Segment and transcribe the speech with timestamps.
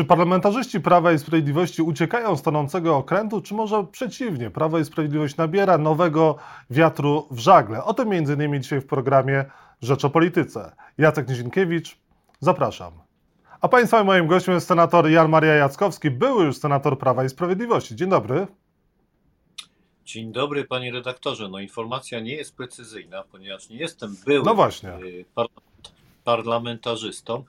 [0.00, 5.36] Czy parlamentarzyści Prawa i Sprawiedliwości uciekają z tonącego okrętu, czy może przeciwnie, Prawo i Sprawiedliwość
[5.36, 6.36] nabiera nowego
[6.70, 7.84] wiatru w żagle?
[7.84, 9.44] O tym innymi dzisiaj w programie
[9.82, 10.76] Rzecz o Polityce.
[10.98, 11.98] Jacek Nizinkiewicz,
[12.40, 12.92] zapraszam.
[13.60, 17.96] A Państwa moim gościem jest senator Jan Maria Jackowski, były już senator Prawa i Sprawiedliwości.
[17.96, 18.46] Dzień dobry.
[20.04, 21.48] Dzień dobry, panie redaktorze.
[21.48, 24.90] No informacja nie jest precyzyjna, ponieważ nie jestem byłym no właśnie.
[24.94, 25.24] Y,
[26.24, 27.44] parlamentarzystą.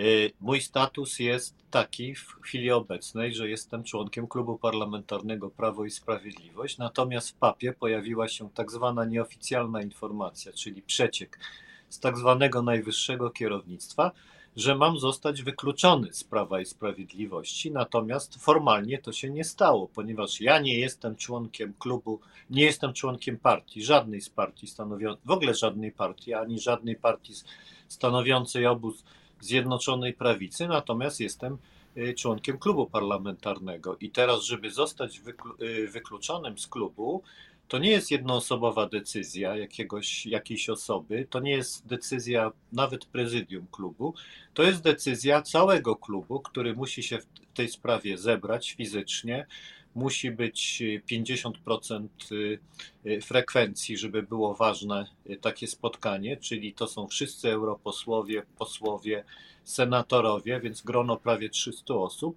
[0.00, 5.90] Y, mój status jest taki w chwili obecnej, że jestem członkiem klubu parlamentarnego Prawo i
[5.90, 11.38] Sprawiedliwość, natomiast w papie pojawiła się tak zwana nieoficjalna informacja, czyli przeciek
[11.88, 14.12] z tak zwanego najwyższego kierownictwa,
[14.56, 20.40] że mam zostać wykluczony z Prawa i Sprawiedliwości, natomiast formalnie to się nie stało, ponieważ
[20.40, 22.20] ja nie jestem członkiem klubu,
[22.50, 27.34] nie jestem członkiem partii, żadnej z partii stanowiącej, w ogóle żadnej partii, ani żadnej partii
[27.88, 29.04] stanowiącej obóz
[29.42, 31.58] Zjednoczonej Prawicy, natomiast jestem
[31.96, 33.96] y, członkiem klubu parlamentarnego.
[34.00, 35.20] I teraz, żeby zostać
[35.62, 37.22] y, wykluczonym z klubu,
[37.68, 44.14] to nie jest jednoosobowa decyzja jakiegoś, jakiejś osoby, to nie jest decyzja nawet prezydium klubu,
[44.54, 49.46] to jest decyzja całego klubu, który musi się w tej sprawie zebrać fizycznie,
[49.94, 52.58] musi być 50% y,
[53.06, 59.24] y, frekwencji, żeby było ważne y, takie spotkanie, czyli to są wszyscy europosłowie, posłowie,
[59.64, 62.36] senatorowie, więc grono prawie 300 osób.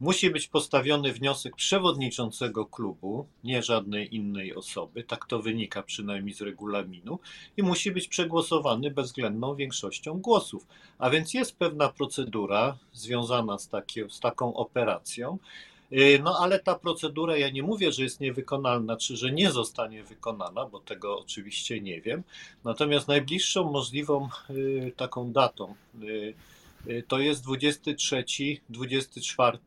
[0.00, 6.40] Musi być postawiony wniosek przewodniczącego klubu, nie żadnej innej osoby, tak to wynika przynajmniej z
[6.40, 7.18] regulaminu,
[7.56, 10.66] i musi być przegłosowany bezwzględną większością głosów.
[10.98, 15.38] A więc jest pewna procedura związana z, takie, z taką operacją.
[15.92, 20.04] Y, no ale ta procedura, ja nie mówię, że jest niewykonalna, czy że nie zostanie
[20.04, 22.22] wykonana, bo tego oczywiście nie wiem.
[22.64, 26.34] Natomiast najbliższą możliwą y, taką datą y,
[27.08, 28.24] to jest 23,
[28.68, 29.58] 24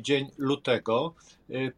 [0.00, 1.14] dzień lutego,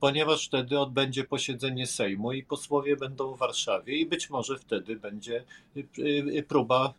[0.00, 5.44] ponieważ wtedy odbędzie posiedzenie Sejmu i posłowie będą w Warszawie i być może wtedy będzie
[6.48, 6.94] próba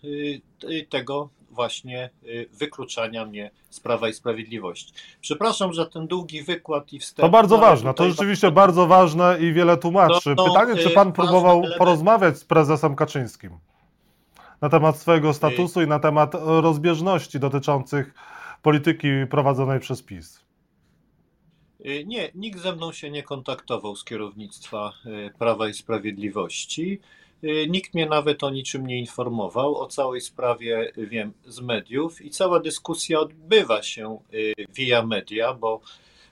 [0.89, 4.93] tego właśnie y, wykluczania mnie z Prawa i Sprawiedliwości.
[5.21, 7.25] Przepraszam za ten długi wykład i wstęp.
[7.25, 10.29] To bardzo ważne, to rzeczywiście bardzo ważne i wiele tłumaczy.
[10.29, 13.51] No, no, Pytanie, czy y, pan próbował porozmawiać z prezesem Kaczyńskim
[14.61, 18.13] na temat swojego statusu i na temat rozbieżności dotyczących
[18.63, 20.39] polityki prowadzonej przez PiS?
[21.85, 24.93] Y, nie, nikt ze mną się nie kontaktował z kierownictwa
[25.39, 26.99] Prawa i Sprawiedliwości.
[27.43, 29.75] Y, nikt mnie nawet o niczym nie informował.
[29.75, 35.81] O całej sprawie wiem z mediów i cała dyskusja odbywa się y, via media, bo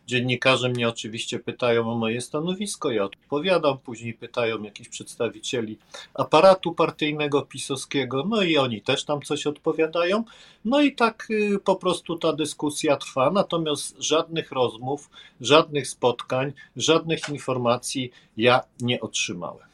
[0.07, 5.77] dziennikarze mnie oczywiście pytają o moje stanowisko, ja odpowiadam, później pytają jakichś przedstawicieli
[6.13, 10.23] aparatu partyjnego pisowskiego, no i oni też tam coś odpowiadają.
[10.65, 15.09] No i tak y, po prostu ta dyskusja trwa, natomiast żadnych rozmów,
[15.41, 19.71] żadnych spotkań, żadnych informacji ja nie otrzymałem.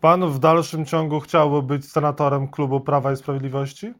[0.00, 3.92] Pan w dalszym ciągu chciałby być senatorem klubu Prawa i Sprawiedliwości?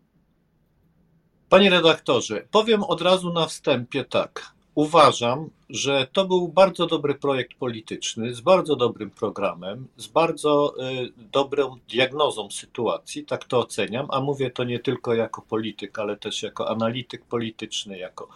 [1.49, 4.58] Panie redaktorze, powiem od razu na wstępie tak.
[4.79, 11.13] Uważam, że to był bardzo dobry projekt polityczny, z bardzo dobrym programem, z bardzo y,
[11.33, 16.43] dobrą diagnozą sytuacji, tak to oceniam, a mówię to nie tylko jako polityk, ale też
[16.43, 18.29] jako analityk polityczny, jako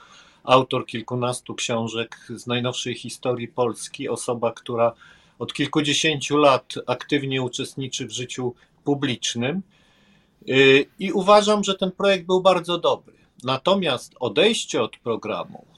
[0.44, 4.92] autor kilkunastu książek z najnowszej historii Polski, osoba, która
[5.38, 8.54] od kilkudziesięciu lat aktywnie uczestniczy w życiu
[8.84, 9.62] publicznym
[10.48, 13.14] y, i uważam, że ten projekt był bardzo dobry.
[13.44, 15.72] Natomiast odejście od programu,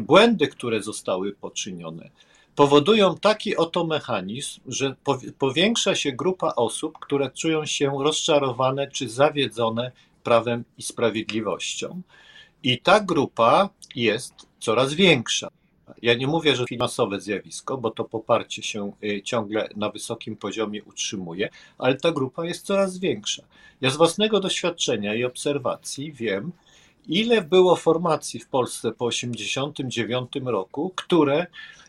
[0.00, 2.10] błędy, które zostały poczynione,
[2.54, 4.96] powodują taki oto mechanizm, że
[5.38, 9.92] powiększa się grupa osób, które czują się rozczarowane czy zawiedzone
[10.22, 12.02] prawem i sprawiedliwością.
[12.62, 15.48] I ta grupa jest coraz większa.
[16.02, 20.84] Ja nie mówię, że finansowe zjawisko, bo to poparcie się y, ciągle na wysokim poziomie
[20.84, 21.48] utrzymuje,
[21.78, 23.42] ale ta grupa jest coraz większa.
[23.80, 26.52] Ja z własnego doświadczenia i obserwacji wiem,
[27.08, 31.46] ile było formacji w Polsce po 1989 roku, które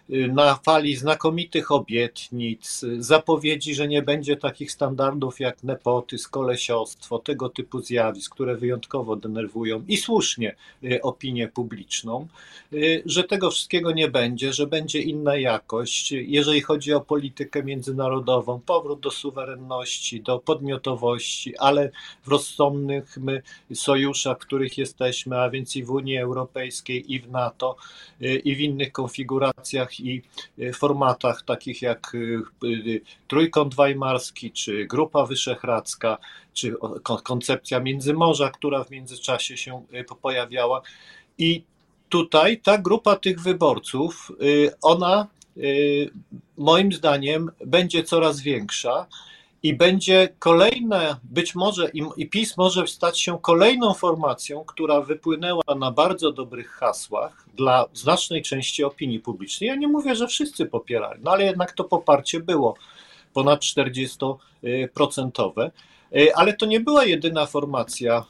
[0.10, 7.82] na fali znakomitych obietnic, zapowiedzi, że nie będzie takich standardów jak nepotyzm, kolesiostwo, tego typu
[7.82, 12.28] zjawisk, które wyjątkowo denerwują i słusznie y, opinię publiczną,
[12.74, 18.60] y, że tego wszystkiego nie będzie, że będzie inna jakość, jeżeli chodzi o politykę międzynarodową,
[18.66, 21.92] powrót do suwerenności, do podmiotowości, ale
[22.24, 23.18] w rozsądnych
[23.74, 27.76] sojuszach, w których jesteśmy, a więc i w Unii Europejskiej, i w NATO,
[28.44, 30.22] i w innych konfiguracjach i
[30.60, 32.18] e, formatach takich jak e,
[32.68, 36.18] e, Trójkąt Weimarski, czy Grupa Wyszehradzka,
[36.54, 36.76] czy
[37.24, 39.86] koncepcja Międzymorza, która w międzyczasie się
[40.22, 40.82] pojawiała.
[41.38, 41.64] I
[42.10, 44.32] tutaj ta grupa tych wyborców,
[44.82, 45.28] ona
[46.58, 49.08] moim zdaniem będzie coraz większa
[49.64, 55.92] i będzie kolejne, być może i PiS może stać się kolejną formacją, która wypłynęła na
[55.92, 59.68] bardzo dobrych hasłach dla znacznej części opinii publicznej.
[59.68, 62.76] Ja nie mówię, że wszyscy popierali, no ale jednak to poparcie było
[63.34, 65.72] ponad 40%.
[66.16, 68.24] E, ale to nie była jedyna formacja e,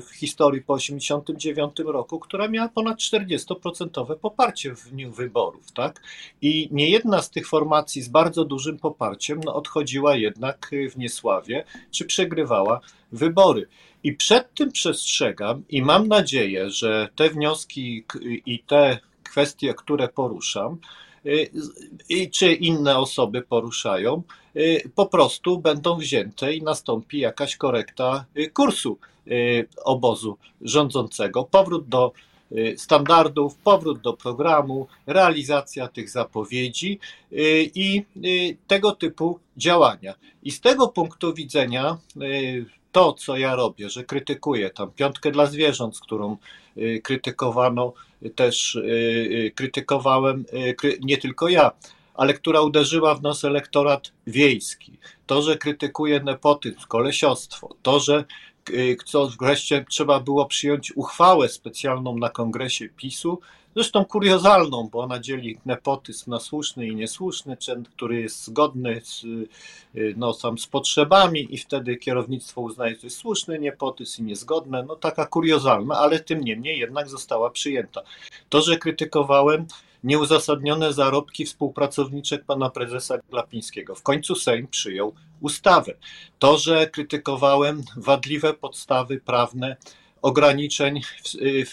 [0.00, 5.72] w historii po 1989 roku, która miała ponad 40% poparcie w dniu wyborów.
[5.72, 6.02] Tak?
[6.42, 11.64] I nie jedna z tych formacji z bardzo dużym poparciem no, odchodziła jednak w niesławie,
[11.90, 12.80] czy przegrywała
[13.12, 13.68] wybory.
[14.04, 18.04] I przed tym przestrzegam i mam nadzieję, że te wnioski
[18.46, 20.78] i te kwestie, które poruszam,
[22.32, 24.22] czy inne osoby poruszają,
[24.94, 28.98] po prostu będą wzięte i nastąpi jakaś korekta y, kursu
[29.84, 32.12] obozu rządzącego, powrót do
[32.76, 36.98] standardów, powrót do programu, realizacja tych zapowiedzi
[37.74, 38.04] i
[38.66, 40.14] tego typu działania.
[40.42, 41.98] I z tego punktu widzenia
[42.92, 46.36] to, co ja robię, że krytykuję tam piątkę dla zwierząt, którą
[46.76, 47.92] y, krytykowano,
[48.34, 50.44] też y, y, krytykowałem
[51.00, 51.70] nie tylko ja,
[52.18, 54.98] ale która uderzyła w nas elektorat wiejski.
[55.26, 58.24] To, że krytykuje nepotyzm, kolesiostwo, to, że
[59.04, 63.40] co wreszcie trzeba było przyjąć uchwałę specjalną na kongresie PiSu,
[63.74, 67.56] zresztą kuriozalną, bo ona dzieli nepotyzm na słuszny i niesłuszny,
[67.96, 73.16] który jest zgodny z, y, no, sam z potrzebami i wtedy kierownictwo uznaje, że jest
[73.16, 78.02] słuszny nepotyzm i niezgodne, no taka kuriozalna, ale tym niemniej jednak została przyjęta.
[78.48, 79.66] To, że krytykowałem
[80.04, 83.94] nieuzasadnione zarobki współpracowniczek pana prezesa Glapińskiego.
[83.94, 85.94] W końcu Sejm przyjął ustawę.
[86.38, 89.76] To, że krytykowałem wadliwe podstawy prawne
[90.22, 91.28] ograniczeń w,
[91.66, 91.72] w,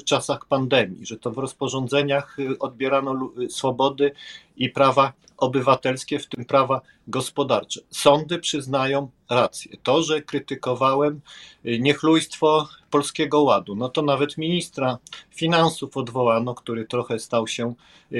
[0.00, 4.12] w, czasach pandemii, że to w rozporządzeniach odbierano swobody
[4.56, 7.80] i prawa obywatelskie, w tym prawa gospodarcze.
[7.90, 9.76] Sądy przyznają rację.
[9.82, 11.20] To, że krytykowałem
[11.64, 14.98] niechlujstwo Polskiego Ładu, no to nawet ministra
[15.30, 17.74] finansów odwołano, który trochę stał się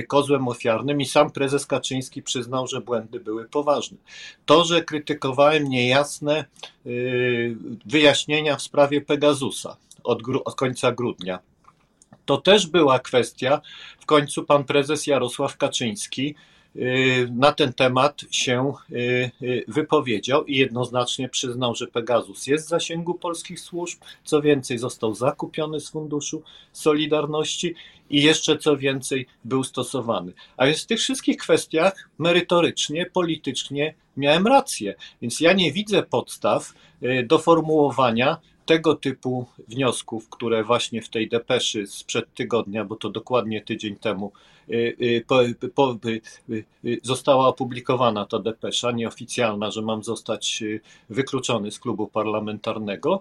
[0.08, 3.98] kozłem ofiarnym i sam prezes Kaczyński przyznał, że błędy były poważne.
[4.46, 6.44] To, że krytykowałem niejasne
[6.86, 7.56] y,
[7.86, 11.38] wyjaśnienia w sprawie Pegasusa od, od końca grudnia,
[12.24, 13.60] to też była kwestia.
[14.00, 16.55] W końcu pan prezes Jarosław Kaczyński Y,
[17.30, 23.14] na ten temat się y, y, wypowiedział i jednoznacznie przyznał, że Pegasus jest w zasięgu
[23.14, 23.98] polskich służb.
[24.24, 26.42] Co więcej, został zakupiony z Funduszu
[26.72, 27.74] Solidarności
[28.10, 30.32] i jeszcze co więcej był stosowany.
[30.56, 34.94] A więc w tych wszystkich kwestiach merytorycznie, politycznie miałem rację.
[35.22, 36.72] Więc ja nie widzę podstaw
[37.24, 43.62] do formułowania tego typu wniosków, które właśnie w tej depeszy sprzed tygodnia, bo to dokładnie
[43.62, 44.32] tydzień temu
[44.70, 45.40] y, y, po,
[45.74, 45.98] po,
[46.84, 50.64] y, została opublikowana ta depesza nieoficjalna, że mam zostać
[51.10, 53.20] wykluczony z klubu parlamentarnego.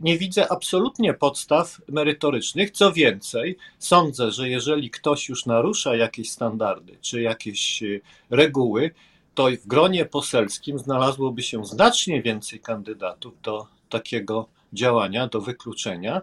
[0.00, 2.70] Nie widzę absolutnie podstaw merytorycznych.
[2.70, 7.82] Co więcej, sądzę, że jeżeli ktoś już narusza jakieś standardy czy jakieś
[8.30, 8.90] reguły,
[9.34, 16.22] to w gronie poselskim znalazłoby się znacznie więcej kandydatów do takiego działania, do wykluczenia,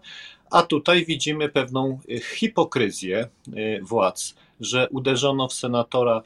[0.51, 6.21] a tutaj widzimy pewną y, hipokryzję y, władz, że uderzono w senatora,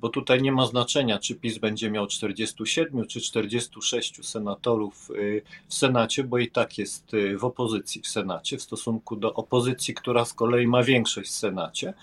[0.00, 5.74] bo tutaj nie ma znaczenia, czy PiS będzie miał 47 czy 46 senatorów y, w
[5.74, 10.34] Senacie, bo i tak jest w opozycji w Senacie w stosunku do opozycji, która z
[10.34, 11.94] kolei ma większość w Senacie.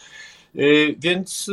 [0.98, 1.52] Więc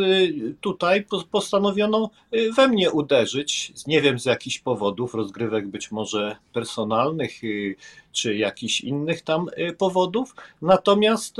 [0.61, 2.11] tutaj postanowiono
[2.57, 7.41] we mnie uderzyć, nie wiem z jakichś powodów, rozgrywek być może personalnych,
[8.13, 9.47] czy jakichś innych tam
[9.79, 11.37] powodów, natomiast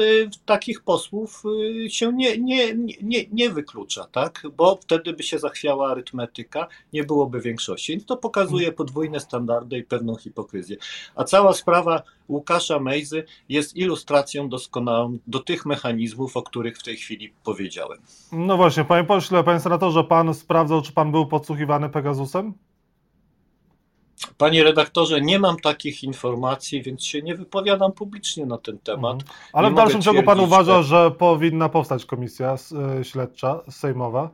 [0.47, 1.43] takich posłów
[1.89, 4.43] się nie, nie, nie, nie wyklucza, tak?
[4.57, 8.01] bo wtedy by się zachwiała arytmetyka, nie byłoby większości.
[8.05, 10.77] To pokazuje podwójne standardy i pewną hipokryzję.
[11.17, 16.97] A cała sprawa Łukasza Mejzy jest ilustracją doskonałą do tych mechanizmów, o których w tej
[16.97, 17.99] chwili powiedziałem.
[18.33, 22.55] No właśnie, panie pośle, panie senatorze, pan sprawdzał, czy pan był podsłuchiwany Pegasusem?
[24.39, 29.23] Panie redaktorze, nie mam takich informacji, więc się nie wypowiadam publicznie na ten temat.
[29.23, 29.39] Mhm.
[29.53, 32.57] Ale nie w dalszym ciągu pan uważa, że powinna powstać komisja
[33.01, 34.31] e, śledcza sejmowa?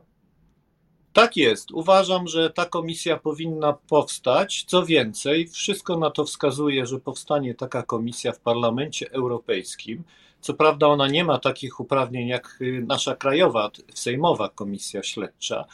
[1.13, 1.71] Tak jest.
[1.71, 4.63] Uważam, że ta komisja powinna powstać.
[4.67, 10.03] Co więcej, wszystko na to wskazuje, że powstanie taka komisja w Parlamencie Europejskim.
[10.41, 15.65] Co prawda, ona nie ma takich uprawnień jak y, nasza krajowa, sejmowa komisja śledcza.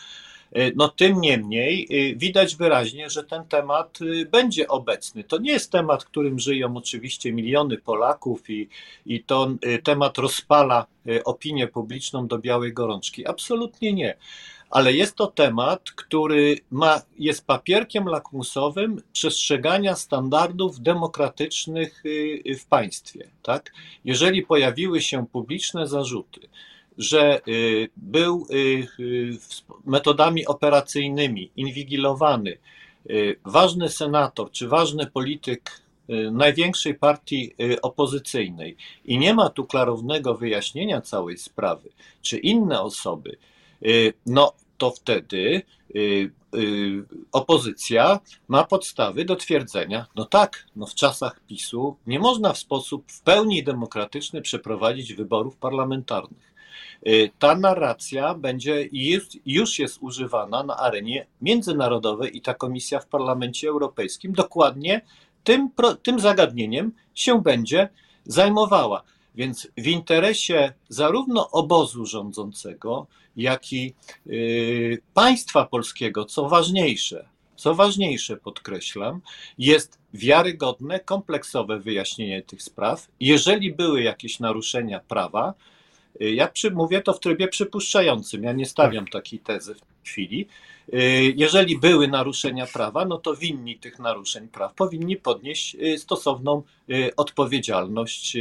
[0.76, 4.00] No tym niemniej widać wyraźnie, że ten temat
[4.32, 5.24] będzie obecny.
[5.24, 8.70] To nie jest temat, którym żyją oczywiście miliony Polaków i,
[9.06, 9.52] i to
[9.84, 10.86] temat rozpala
[11.26, 13.28] opinię publiczną do białej gorączki.
[13.28, 14.16] Absolutnie nie
[14.74, 22.04] ale jest to temat, który ma, jest papierkiem lakmusowym przestrzegania standardów demokratycznych
[22.60, 23.28] w państwie.
[23.44, 23.72] Tak?
[24.06, 26.40] Jeżeli pojawiły się publiczne zarzuty,
[26.98, 28.88] że y, był y,
[29.86, 32.58] metodami operacyjnymi inwigilowany
[33.46, 35.82] ważny senator czy ważny polityk
[36.32, 41.90] największej partii opozycyjnej i nie ma tu klarownego wyjaśnienia całej sprawy,
[42.22, 43.38] czy inne osoby,
[44.26, 45.62] no to wtedy
[45.96, 52.54] y, y, opozycja ma podstawy do twierdzenia, no tak, no w czasach PiSu nie można
[52.54, 56.53] w sposób w pełni demokratyczny przeprowadzić wyborów parlamentarnych.
[57.08, 63.08] Y, ta narracja będzie jest, już jest używana na arenie międzynarodowej i ta komisja w
[63.08, 65.02] Parlamencie Europejskim dokładnie
[65.44, 65.70] tym,
[66.04, 67.90] tym zagadnieniem się będzie
[68.26, 69.04] zajmowała.
[69.36, 73.94] Więc w interesie zarówno obozu rządzącego, jak i
[74.28, 77.26] y, państwa polskiego, co ważniejsze,
[77.56, 79.22] co ważniejsze podkreślam,
[79.58, 83.08] jest wiarygodne, kompleksowe wyjaśnienie tych spraw.
[83.20, 85.54] Jeżeli były jakieś naruszenia prawa,
[86.20, 89.14] ja przy, mówię to w trybie przypuszczającym, ja nie stawiam tak.
[89.14, 90.48] takiej tezy w tej chwili.
[90.94, 96.64] Y, jeżeli były naruszenia prawa, no to winni tych naruszeń praw powinni podnieść stosowną
[97.18, 98.38] odpowiedzialność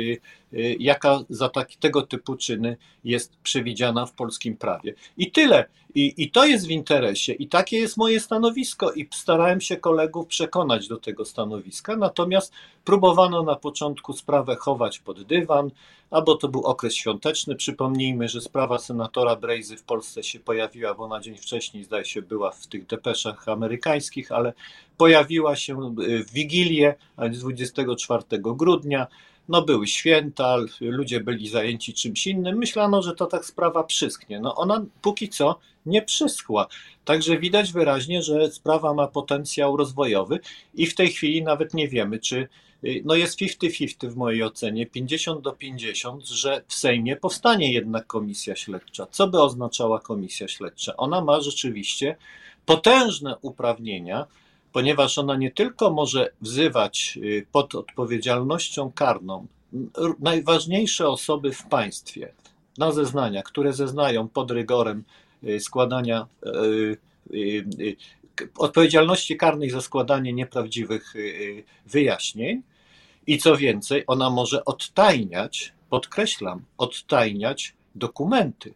[0.55, 4.95] Y, jaka za taki, tego typu czyny jest przewidziana w polskim prawie.
[5.17, 5.65] I tyle.
[5.95, 10.27] I, I to jest w interesie, i takie jest moje stanowisko, i starałem się kolegów
[10.27, 11.97] przekonać do tego stanowiska.
[11.97, 12.53] Natomiast
[12.85, 15.71] próbowano na początku sprawę chować pod dywan,
[16.11, 17.57] albo to był okres świąteczny.
[17.57, 22.23] Przypomnijmy, że sprawa senatora Brejzy w Polsce się pojawiła, bo na dzień wcześniej, zdaje się,
[22.33, 24.53] była w tych depeszach amerykańskich, ale
[24.97, 25.95] pojawiła się
[26.27, 29.07] w Wigilię, a 24 grudnia
[29.49, 34.41] no były święta, ludzie byli zajęci czymś innym, myślano, że to tak sprawa przysknie.
[34.41, 36.67] No ona póki co nie przyschła.
[37.05, 40.41] Także widać wyraźnie, że sprawa ma potencjał rozwojowy
[40.75, 42.49] i w tej chwili nawet nie wiemy, czy y,
[43.05, 48.57] no jest 50-50 w mojej ocenie, 50 do 50, że w Sejmie powstanie jednak komisja
[48.57, 49.07] śledcza.
[49.11, 50.97] Co by oznaczała komisja śledcza?
[50.97, 52.17] Ona ma rzeczywiście
[52.67, 54.27] potężne uprawnienia,
[54.73, 59.47] ponieważ ona nie tylko może wzywać y, pod odpowiedzialnością karną
[60.19, 62.33] najważniejsze osoby w państwie
[62.79, 65.05] na zeznania, które zeznają pod rygorem
[65.45, 67.97] y, składania y,
[68.59, 71.15] odpowiedzialności karnej za składanie nieprawdziwych
[71.87, 72.63] wyjaśnień.
[73.27, 78.75] I co więcej, ona może odtajniać, podkreślam, odtajniać dokumenty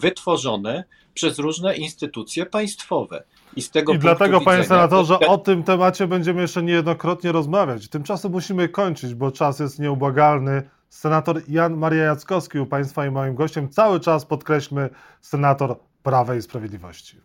[0.00, 0.84] wytworzone
[1.14, 3.24] przez różne instytucje państwowe.
[3.56, 7.88] I, z tego I dlatego, panie senatorze, o tym temacie będziemy jeszcze niejednokrotnie rozmawiać.
[7.88, 10.70] Tymczasem musimy kończyć, bo czas jest nieubłagalny.
[10.88, 13.68] Senator Jan Maria Jackowski u Państwa i moim gościem.
[13.68, 17.16] Cały czas podkreślmy, senator Prawa i Sprawiedliwości.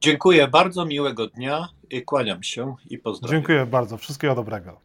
[0.00, 1.68] Dziękuję bardzo, miłego dnia,
[2.06, 3.40] kłaniam się i pozdrawiam.
[3.40, 4.83] Dziękuję bardzo, wszystkiego dobrego.